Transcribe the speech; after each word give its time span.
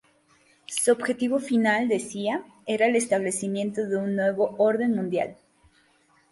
Su 0.65 0.89
objetivo 0.93 1.37
final, 1.39 1.87
decía, 1.87 2.43
era 2.65 2.87
el 2.87 2.95
establecimiento 2.95 3.87
de 3.87 3.97
un 3.97 4.15
Nuevo 4.15 4.55
Orden 4.57 4.95
Mundial. 4.95 5.37